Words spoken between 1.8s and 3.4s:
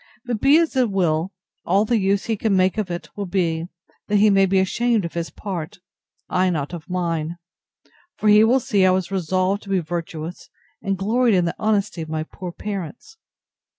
the use he can make of it will